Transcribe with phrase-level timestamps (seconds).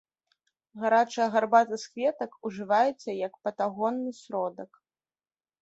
[0.83, 4.71] Гарачая гарбата з кветак ужываецца як патагонны сродак.